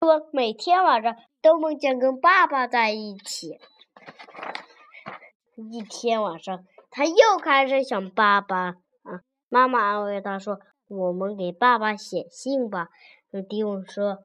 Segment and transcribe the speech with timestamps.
[0.00, 3.60] 我每天晚上都梦见跟爸爸在一起。
[5.70, 9.20] 一天晚上，他又开始想爸爸啊。
[9.50, 10.58] 妈妈安慰他说
[10.88, 12.88] ：“我们给爸爸写信吧。”
[13.46, 14.24] 迪翁说：“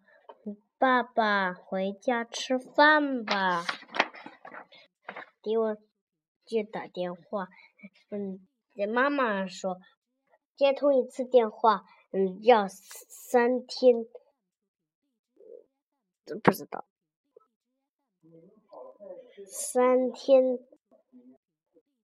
[0.79, 3.65] 爸爸回家吃饭吧。”
[5.43, 5.75] 迪翁
[6.45, 7.49] 就打电话，
[8.11, 8.39] 嗯，
[8.93, 9.75] 妈妈说
[10.55, 14.05] 接通一次电话，嗯，要三天，
[16.43, 16.85] 不知道，
[19.47, 20.59] 三天，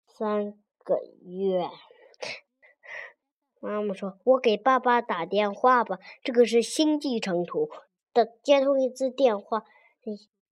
[0.08, 0.54] 三
[0.84, 1.68] 个月。
[3.60, 7.70] 妈妈说：“我给爸爸打电话吧，这个是星际长途
[8.14, 9.66] 的，接通一次电话，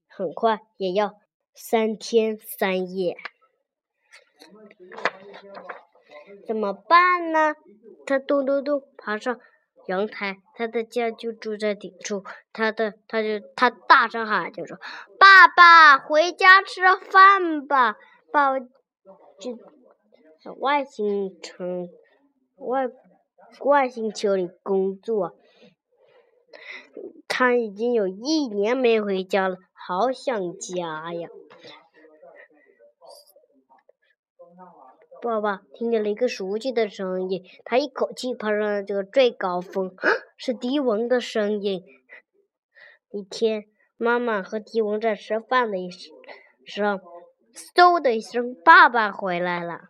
[0.07, 1.19] 很快也要
[1.53, 3.17] 三天三夜，
[6.45, 7.55] 怎么办呢？”
[8.05, 9.39] 他咚咚咚爬上
[9.89, 14.77] 阳台，他的家就住在顶处，他的他就他大声喊，就说
[15.19, 17.97] ：“爸爸，回家吃饭吧！”
[18.31, 18.59] 爸爸
[19.39, 21.89] 就外星城。
[22.57, 22.89] 外
[23.61, 25.33] 外星球里工作，
[27.29, 31.29] 他已经有一年没回家了，好想家呀！
[35.21, 39.93] 爸爸听见了一个熟悉的声音，他一口气爬上了这个最高峰，
[40.37, 41.83] 是迪文的声音。
[43.11, 43.65] 一天，
[43.97, 45.77] 妈妈和迪文在吃饭的
[46.65, 46.99] 时候，
[47.75, 49.89] 嗖的一声，爸爸回来了。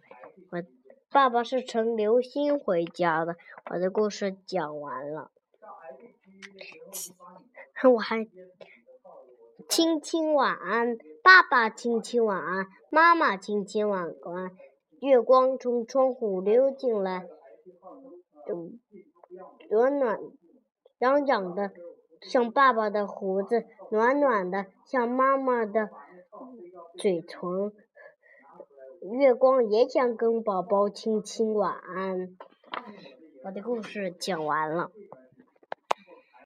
[0.52, 0.64] 我
[1.12, 3.36] 爸爸是乘流星回家的。
[3.70, 5.30] 我的故事讲完了，
[7.94, 8.28] 我还
[9.68, 14.52] 亲亲晚安，爸爸亲亲晚安，妈妈亲亲晚安。
[15.00, 17.26] 月光从窗户溜进来，
[19.70, 20.20] 暖暖
[21.00, 21.72] 痒痒的
[22.22, 25.90] 像爸爸的胡子，暖暖的像妈妈的
[26.98, 27.72] 嘴唇。
[29.20, 32.36] 月光也想跟宝宝亲亲晚安。
[33.46, 34.92] 我的故事讲完了。